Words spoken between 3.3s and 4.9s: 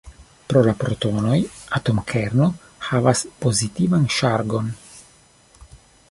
pozitivan ŝargon.